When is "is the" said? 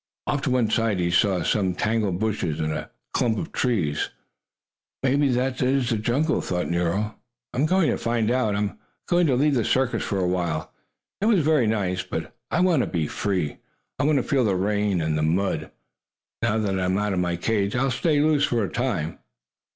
5.61-5.97